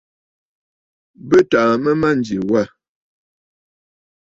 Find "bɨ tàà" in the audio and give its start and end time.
1.27-1.71